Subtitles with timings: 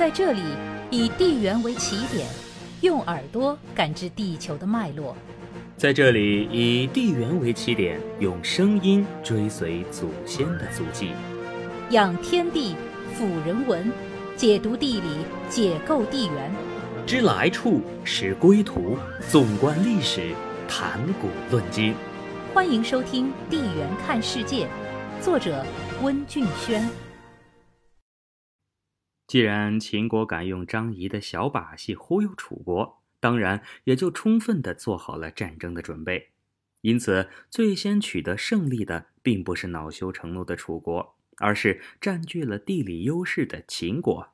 [0.00, 0.40] 在这里，
[0.90, 2.26] 以地缘为起点，
[2.80, 5.14] 用耳朵感知地球的脉络；
[5.76, 11.10] 在这里，以地缘为起点，用声音追随祖先的足迹，
[11.90, 12.74] 仰天地，
[13.12, 13.92] 辅人文，
[14.36, 15.08] 解读地理，
[15.50, 16.50] 解构地缘，
[17.06, 18.96] 知来处，识归途，
[19.28, 20.30] 纵观历史，
[20.66, 21.94] 谈古论今。
[22.54, 24.64] 欢迎收听《地缘看世界》，
[25.22, 25.62] 作者
[26.00, 26.88] 温俊轩。
[29.30, 36.30] 既然秦国敢用张仪的小把戏忽悠楚国，当然也就充分的做好了战争的准备。
[36.80, 44.32] 因此，最先取得胜利的并不是恼羞成怒的楚国，而是占据了地理优势的秦国。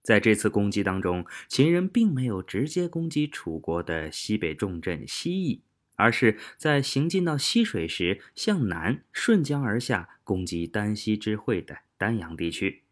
[0.00, 5.62] 在这次攻击当中，秦人并没有直接攻击楚国的西北重镇西邑，
[5.96, 12.84] 而是在行进到溪水时，向南顺江而下攻击丹西之会的丹阳地区。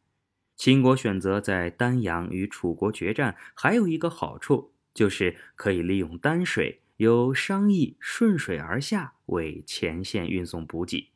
[0.61, 11.13] 秦国选择在丹阳与楚国决战，还有一个好处，就是可以利用丹水由商议顺水而下，为前线运送补给。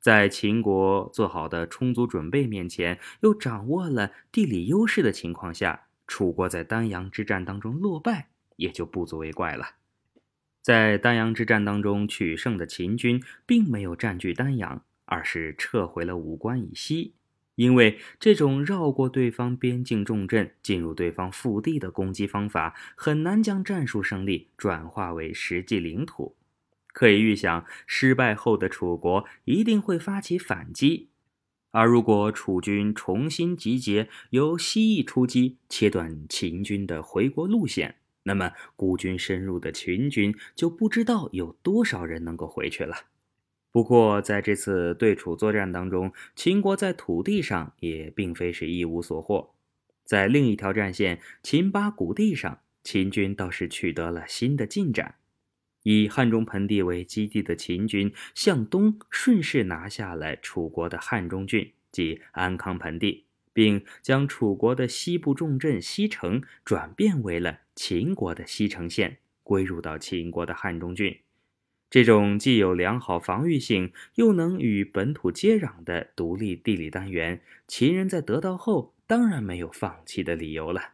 [0.00, 9.74] 在秦国做好的充足准备面前，又掌握了地理优势的情况下，楚国在丹阳之战当中落败，也就不足为怪了。
[10.62, 17.12] 在丹阳之战当中取胜的秦军，并没有占据丹阳，而是撤回了武关以西。
[17.60, 26.34] 因为这种绕过对方边境重镇进入对方腹地的攻击方法，很难将战术胜利转化为实际领土。
[26.86, 31.10] 可以预想，失败后的楚国一定会发起反击。
[31.72, 42.96] 而如果楚军重新集结，由西翼出击，切断秦军的回国路线，那么孤军深入的秦军就不知道有多少人能够回去了。
[43.72, 49.54] 不过，在这次对楚作战当中，秦国在土地上也并非是一无所获。
[50.04, 55.14] 在另一条战线秦巴谷地上，秦军倒是取得了新的进展。
[55.84, 71.16] 以汉中盆地为基地的秦军向东顺势拿下了楚国的汉中郡，即安康盆地，并将楚国的西部重镇西城转变为了秦国的西城县，归入到秦国的汉中郡。
[71.90, 80.92] 这种既有良好防御性，又能与本土接壤的独立地理单元，秦人在得到后当然没有放弃的理由了。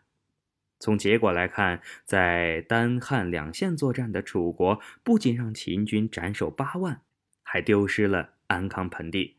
[0.81, 7.03] 从结果来看，在丹汉两线作战的楚国，不仅让秦军斩首八万，
[7.43, 9.37] 还丢失了安康盆地。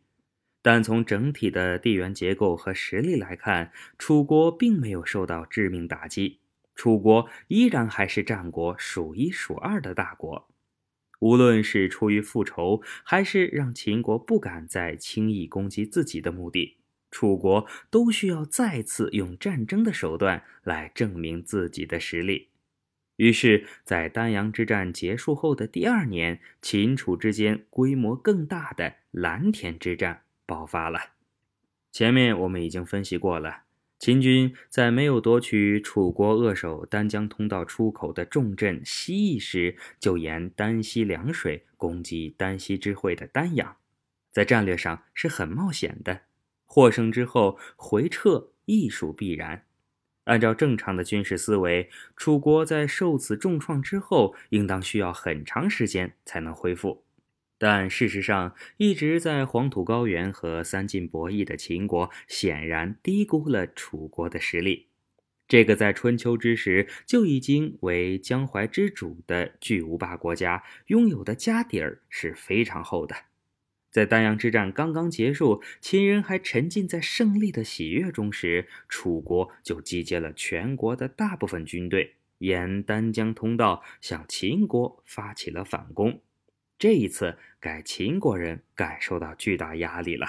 [0.62, 6.40] 但从整体的地缘结构和实力来看，楚国并没有受到致命打击，
[6.76, 10.48] 楚国依然还是战国数一数二的大国。
[11.20, 16.78] 无论是出于复仇，还是让秦国不敢再轻易攻击自己的目的，
[17.10, 22.50] 楚国都需要再次用战争的手段来证明自己的实力。
[23.16, 31.00] 于是，在丹阳之战结束后的第二年，秦楚之间规模更大的蓝田之战爆发了。
[31.92, 33.67] 前面我们已经分析过了。
[34.00, 43.78] 秦军在没有夺取楚国扼守丹江通道出口的重镇西邑时，就沿丹西两水攻击丹西之会的丹阳，
[44.32, 46.22] 在战略上是很冒险的。
[46.66, 49.64] 获胜之后回撤亦属必然。
[50.26, 57.07] 按照正常的军事思维，楚国在受此重创之后，应当需要很长时间才能恢复。
[57.58, 64.88] 但事实上，一直在黄土高原和三晋博弈的秦国，显然低估了楚国的实力。
[65.48, 73.16] 这个在春秋之时就已经为江淮之主的巨无霸国家，拥有的家底儿是非常厚的。
[73.90, 86.22] 在丹阳之战刚刚结束，秦人还沉浸在胜利的喜悦中时，楚国就集结了全国的大部分军队，沿丹江通道向秦国发起了反攻。
[86.80, 90.28] 这一次，该秦国人感受到巨大压力了。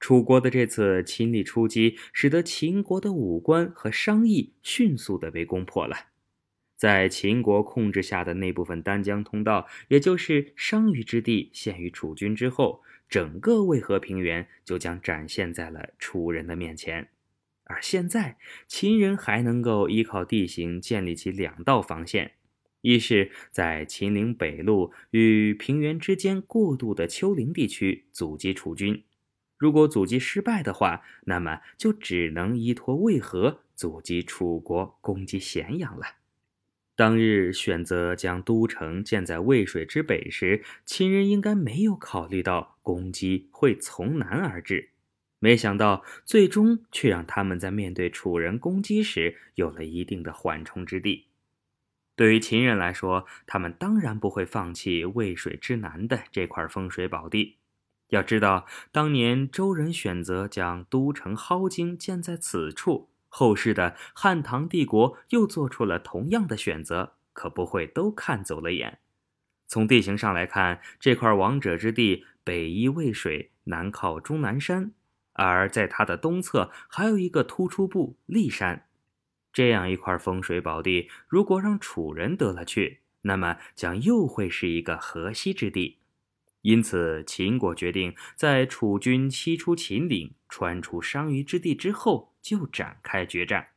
[0.00, 6.08] 楚国的这次亲力出击，使得秦国的武关和商议迅速的被攻破了。
[6.76, 17.10] 在秦国控制下的那部分丹江通道，也就是商於之地，陷于楚军之后，整个渭河平原就将展现在了楚人的面前。
[17.64, 22.32] 而现在，秦人还能够依靠地形建立起两道防线。
[22.82, 29.04] 一是，在秦岭北路与平原之间过渡的丘陵地区阻击楚军，
[29.56, 36.06] 如果阻击失败的话，那么就只能依托渭河阻击楚国攻击咸阳了。
[36.96, 44.90] 当日选择将都城建在渭水之北时，秦人应该没有考虑到攻击会从南而至。
[45.38, 51.26] 没想到最终却让他们在面对楚人攻击时有了一定的缓冲之地。
[52.22, 57.56] 对于秦人来说，他们当然不会放弃渭水之南的这块风水宝地。
[58.10, 69.00] 要知道，当年周人选择将都城镐京建在此处，后世的汉唐帝国又做出了同样的选择，可不会都看走了眼。
[69.66, 74.92] 从地形上来看，这块王者之地北依渭水，南靠终南山，
[75.32, 78.86] 而在它的东侧还有一个突出部骊山。
[79.52, 85.98] 这样一块风水宝地，如果让楚人得了去，那么将又会是一个河西之地。
[86.62, 93.68] 因此，秦国决定在楚军西出秦岭、穿出商於之地之后，就展开决战。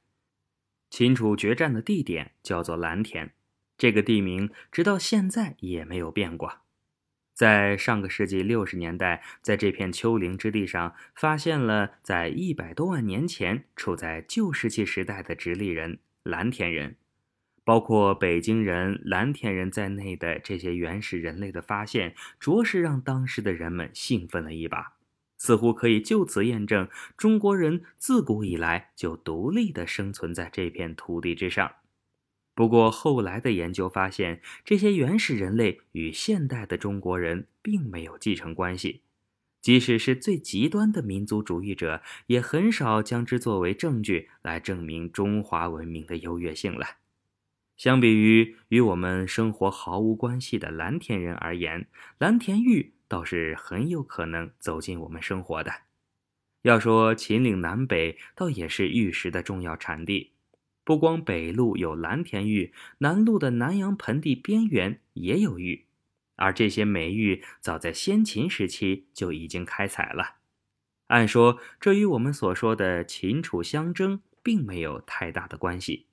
[0.91, 3.33] 秦楚决战的地点叫做蓝田，
[3.75, 6.64] 这个地名直到现在也没有变过。
[7.35, 16.95] 在上个世纪六十年代，在这片丘陵之地上，发现了在一百多万年前处在旧石器时代的直立人蓝田人，
[17.65, 24.93] 包括北京人、蓝田人在内的这些原始人类的发现，着实让当时的人们兴奋了一把，
[25.37, 26.87] 似乎可以就此验证
[27.17, 31.69] 中国人自古以来就独立地生存在这片土地之上。
[32.55, 39.01] 不过后来的研究发现，这些原始人类与现代的中国人并没有继承关系，
[39.61, 46.87] 即使是最极端的民族主义者，也很少将之作为证据来证明中华文明的优越性了。
[47.75, 55.73] 相比于与我们生活毫无关系的蓝田人而言，蓝田玉倒是很有可能走进我们生活的。
[56.61, 60.31] 要说秦岭南北，倒也是玉石的重要产地。
[60.85, 65.87] 不光北路有蓝田玉，南路的南阳盆地边缘也有玉，
[66.35, 70.35] 而这些美玉早在先秦时期就已经开采了。
[71.07, 76.05] 按说，这与我们所说的秦楚相争并没有太大的关系。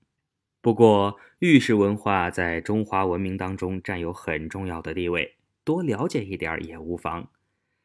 [0.63, 7.29] 不过，玉石文化在中华文明当中占有很重要的地位，多了解一点也无妨。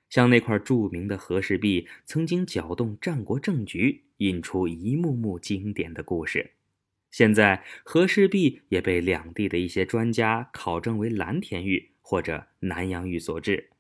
[0.10, 6.52] 像那块著名的和氏璧，曾经搅动战国政局，引出一幕幕经典的故事。
[7.18, 13.72] 现在和氏璧也被两地的一些专家考证为蓝田玉或者南阳玉所制，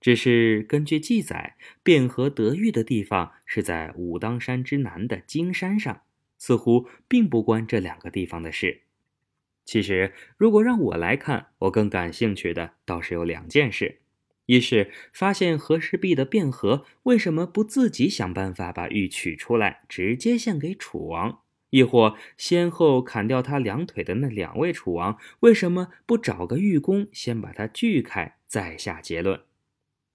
[0.00, 6.04] 只是根据记载，汴河得玉的地方是在武当山之南的荆山上，
[6.38, 8.80] 似乎并不关这两个地方的事。
[9.66, 13.98] 其实，如果让我来看，我更感兴趣的倒是有两件事：
[14.46, 21.42] 一是发现和氏璧的卞和为什么不自己想办法把玉取出来，直接献给楚王？
[21.76, 29.42] 亦或先后砍掉他两腿的那两位楚王，为什么不找个玉工先把他锯开，再下结论？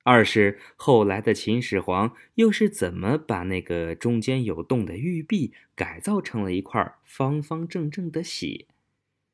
[0.03, 8.65] 二是后来的秦始皇又是怎么把那个中间有洞的玉璧改造成了一块方方正正的血？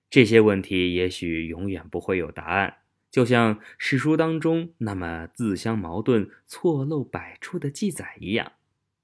[0.10, 2.80] 这些问题也许永远不会有答案，
[3.10, 8.52] 就像史书当中那么自相矛盾、错漏百出的记载一样。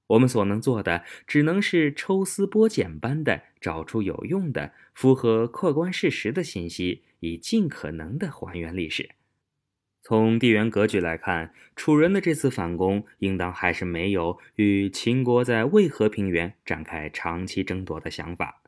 [0.08, 9.10] 我们所能做的，只能是抽丝剥茧般的找出有用的、符合客观事实的信息，以尽可能的还原历史。
[10.02, 18.60] 从地缘格局来看，楚人的这次反攻，应当还是没有与秦国在渭河平原展开长期争夺的想法。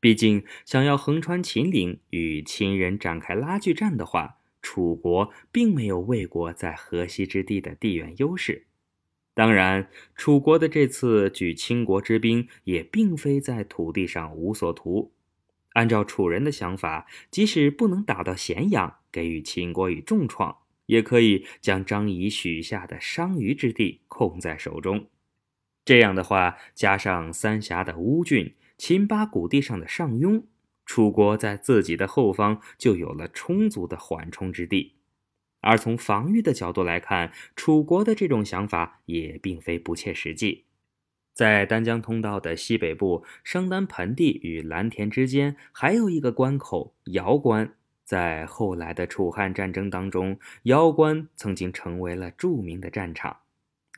[0.00, 8.67] 毕竟，想要横穿秦岭与秦人展开拉锯战的话，楚国并没有魏国在河西之地的地缘优势。
[9.38, 15.12] 当然，楚国的这次举倾国之兵也并非在土地上无所图。
[15.74, 25.06] 按照楚人的想法，即使不能打到咸阳，给予秦国以重创，也可以将张仪许下的商於之地控在手中。
[25.84, 30.42] 这样的话，加上三峡的乌郡、秦巴谷地上的上庸，
[30.84, 34.94] 楚国在自己的后方就有了充足的缓冲之地。
[35.60, 40.64] 而从防御的角度来看，楚国的这种想法也并非不切实际。
[41.34, 47.74] 在丹江通道的西北部，商丹盆地与蓝田之间还有一个关口——瑶关。
[48.04, 53.38] 在后来的楚汉战争当中，瑶关曾经成为了著名的战场。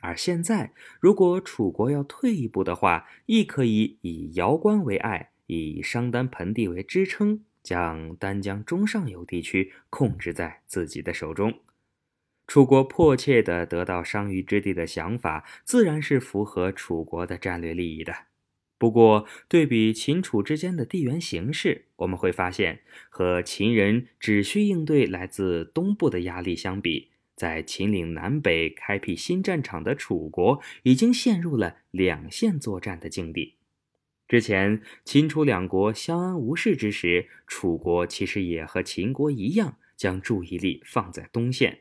[0.01, 7.43] 而现在，如果楚国要退一步的话，亦可以以瑶关为隘，以商丹盆地为支撑。
[7.63, 11.59] 将丹江中上游地区控制在自己的手中，
[12.47, 18.13] 楚国迫切地得到商於之地的想法，自然是符合楚国的战略利益的。
[18.77, 33.57] 不过，对比秦楚之间的地缘形势，我们会发现，和秦人只需应对来自东部的压力相比，在秦岭南北开辟新战场的楚国，已经陷入了两线作战的境地。
[34.31, 41.79] 之前秦楚两国相安无事之时，楚国其实也和秦国一样，将注意力放在东线。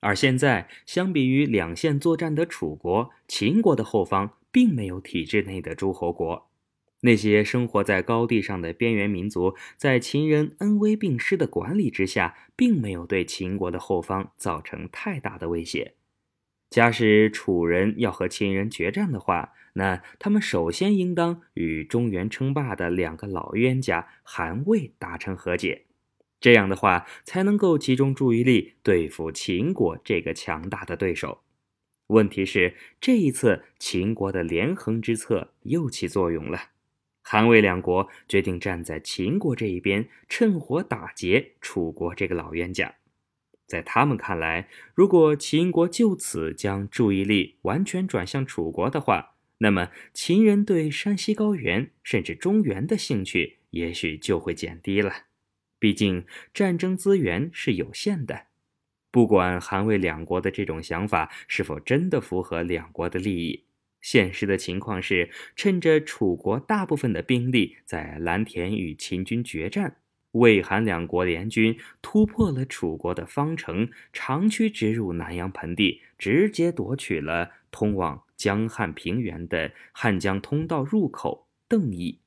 [0.00, 6.50] 而现在，相比于两线作战的楚国，秦国的后方并没有体制内的诸侯国。
[7.02, 15.94] 那些生活在高地上的边缘民族，在秦人恩威并施的管理之下，并没有对秦国的后方造成太大的威胁。
[16.70, 25.84] 假使楚人要和秦人决战的话，那他们首先应当与中原称霸的两个老冤家韩魏达成和解。
[26.40, 31.42] 这样的话，才能够集中注意力对付秦国这个强大的对手。
[32.08, 36.58] 问题是，这一次秦国的连横之策又起作用了。
[37.22, 42.96] 韩魏两国决定站在秦国这一边，趁火打劫楚国这个老冤家。
[43.68, 55.24] 在他们看来，如果秦国就此将注意力完全转向楚国的话，那么秦人对山西高原甚至中原的兴趣也许就会减低了。
[55.80, 56.24] 毕竟
[56.54, 58.46] 战争资源是有限的，
[59.10, 63.64] 不管韩魏两国的这种想法是否真的符合两国的利益，
[64.00, 69.96] 现实的情况是，趁着楚国大部分的兵力在蓝田与秦军决战，
[70.32, 82.20] 魏韩两国联军突破了楚国的方城，长驱直入南阳盆地，直接夺取了通往江汉平原的汉江通道入口邓邑。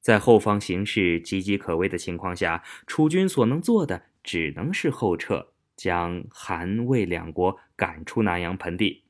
[0.00, 9.04] 在后方形势岌岌可危的情况下，楚军所能做的只能是后撤，将韩魏两国赶出南阳盆地，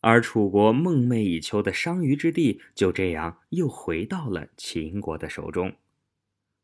[0.00, 5.74] 而楚国梦寐以求的商於之地就这样又回到了秦国的手中。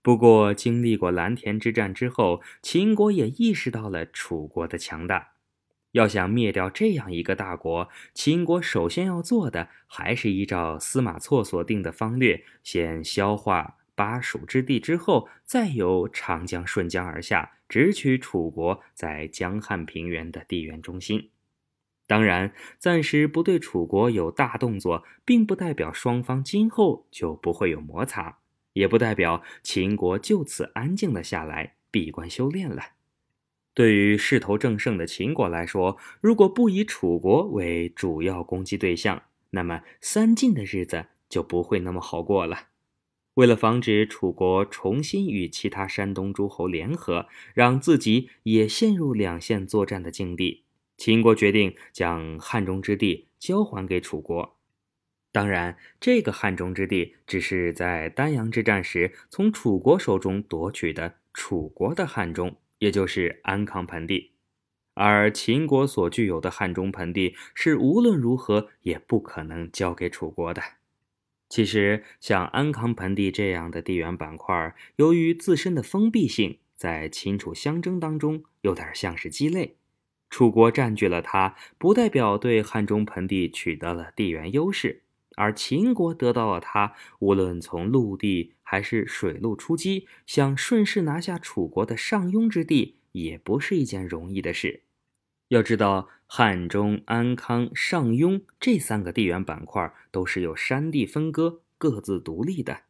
[0.03, 5.34] 不过，经历过蓝田之战之后，秦国也意识到了楚国的强大。
[5.95, 21.31] 要想灭掉这样一个大国，秦国首先要做的还是依照司马错所定的方略，先消化巴蜀之地，之后再由长江顺江而下，直取楚国在江汉平原的地缘中心。
[22.09, 28.39] 当然，暂时不对楚国有大动作，并不代表双方今后就不会有摩擦，
[28.73, 32.83] 也不代表秦国就此安静了下来，闭关修炼了。
[33.75, 42.69] 对于势头正盛的秦国来说，如果不以楚国为主要攻击对象，那么三晋的日子就不会那么好过了。
[43.35, 50.63] 为了防止楚国重新与其他山东诸侯联合，让自己也陷入两线作战的境地，
[50.97, 54.57] 秦国决定将汉中之地交还给楚国。
[55.33, 62.55] 当然，这个汉中之地只是在丹阳之战时从楚国手中夺取的楚国的汉中。
[62.79, 64.33] 也就是安康盆地，
[64.95, 70.63] 而秦国所具有的汉中盆地是无论如何也不可能交给楚国的。
[71.49, 79.77] 其实，像安康盆地这样的地缘板块，由于自身的封闭性，在秦楚相争当中有点像是鸡肋。
[80.31, 85.04] 楚国占据了它，不代表对汉中盆地取得了地缘优势。
[85.37, 94.83] 而秦国得到了它，无论从陆地还是水路出击，想顺势拿下楚国的上庸之地，也不是一件容易的事。
[95.49, 102.83] 要知道，汉中、安康、上庸这三个地缘板块都是有山地分割、各自独立的。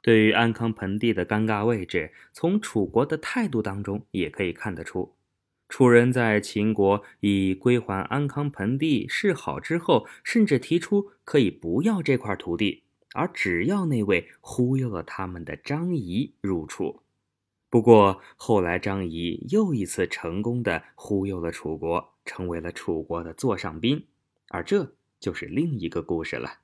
[0.00, 5.14] 对于安康盆地的尴尬位置，从楚国的态度当中也可以看得出。
[5.72, 12.82] 楚人在秦国以归还安康盆地示好之后，甚至提出可以不要这块土地，
[13.14, 17.00] 而只要那位忽悠了他们的张仪入楚。
[17.70, 24.04] 不过后来张仪又一次成功的忽悠了楚国，成为了楚国的座上宾，
[24.48, 26.58] 而这就是另一个故事了。